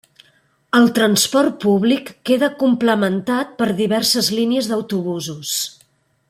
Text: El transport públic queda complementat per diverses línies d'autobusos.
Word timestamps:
El 0.77 0.87
transport 0.95 1.59
públic 1.65 2.09
queda 2.29 2.49
complementat 2.63 3.53
per 3.61 3.69
diverses 3.83 4.31
línies 4.39 4.71
d'autobusos. 4.73 5.55